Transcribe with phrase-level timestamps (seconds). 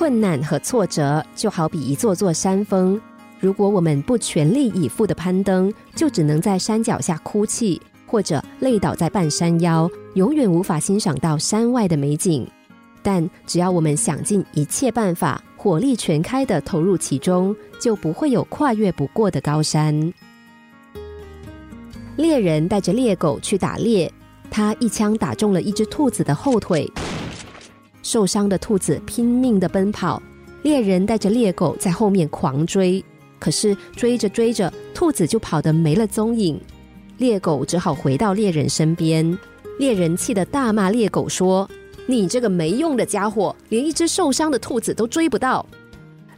[0.00, 2.98] 困难和挫折就好比一座座山峰，
[3.38, 12.48] 如果我们不全力以赴的攀登，就只能在山脚下哭泣，或者累倒在半山腰，永远无法欣赏到山外的美景。
[13.02, 20.14] 但只要我们想尽一切办法，火力全开的投入其中，就不会有跨越不过的高山。
[22.16, 24.10] 猎人带着猎狗去打猎，
[24.50, 26.90] 他一枪打中了一只兔子的后腿。
[28.02, 30.22] 受伤的兔子拼命的奔跑，
[30.62, 33.04] 猎人带着猎狗在后面狂追。
[33.38, 36.60] 可是追着追着，兔子就跑得没了踪影。
[37.16, 39.38] 猎狗只好回到猎人身边。
[39.78, 41.68] 猎人气得大骂猎狗说
[42.06, 45.64] ：“你这个没用的家伙，连一只受伤的兔子都追不到。”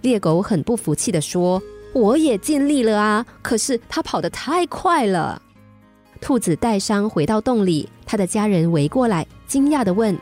[0.03, 1.61] 猎狗很不服气的说
[1.92, 5.42] ：“我也尽力了啊，可是它跑得太快了。”
[6.20, 10.17] 兔子带伤回到洞里，他的家人围过来，惊讶的问。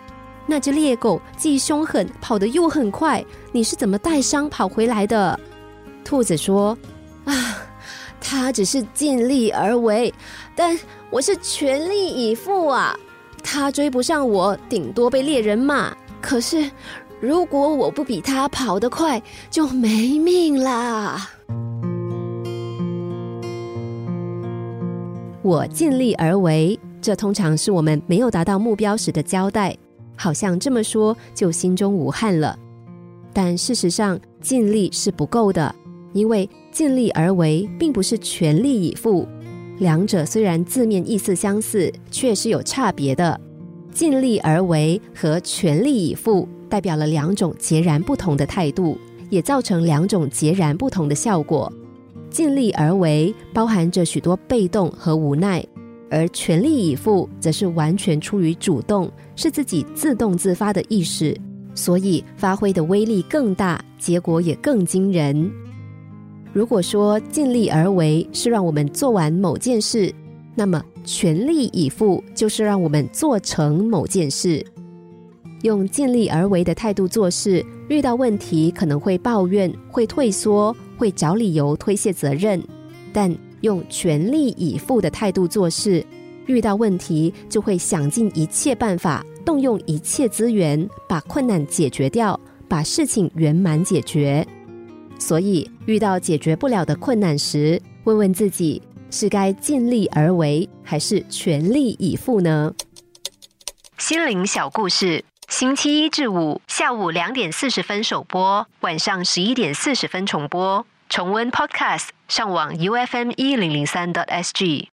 [0.47, 5.39] 那只猎狗既凶狠，跑得又很快，你是怎么带伤跑回来的？
[6.05, 6.77] 兔子说
[7.25, 7.35] ：“啊，
[8.21, 10.13] 它只是尽力而为，
[10.57, 10.77] 但
[11.09, 12.99] 我是全力以赴啊！
[13.45, 15.95] 它追不上我，顶多被猎人骂。
[16.21, 16.69] 可是
[17.21, 21.31] 如果我不比他跑得快，就没命啦！
[25.43, 29.77] 我尽力而为，这通常是我们没有达到目标时的交代。”
[30.21, 32.59] 好像这么说就心中无憾了，
[33.33, 35.75] 但事实上尽力是不够的，
[36.13, 39.27] 因为尽力而为并不是全力以赴，
[39.79, 43.41] 两者虽然字面意思相似，却是有差别的。
[43.95, 48.99] 尽力而为和全力以赴代表了两种截然不同的态度，
[49.31, 51.73] 也造成两种截然不同的效果。
[52.29, 55.65] 尽力而为包含着许多被动和无奈。
[56.11, 61.35] 而全力以赴则是完全出于主动，是自己自动自发的意识，
[61.75, 65.51] 所以发挥的威力更大，结果也更惊人。
[66.53, 70.13] 如果说尽力而为是让我们做完某件事，
[70.57, 74.67] 那么全力以赴就是让我们做成某件事。
[75.63, 82.61] 用尽力而为的态度做事，遇到问题可能会抱怨、会退缩、会找理由推卸责任，
[83.13, 83.33] 但。
[83.63, 86.05] 用全力以赴的态度做事，
[86.47, 92.39] 遇到问题就会想尽一切办法，动用一切资源，把困难解决掉，
[92.69, 94.47] 把事情圆满解决。
[95.19, 102.73] 所以，遇到解决不了的困难时，问问自己：是该尽力而为，还是全力以赴呢？
[103.99, 110.87] 心灵小故事，星期一至五下午两点四十分首播，晚上十一点四十分重播。
[111.11, 114.89] 重温 Podcast，上网 U F M 一零零三 dot S G。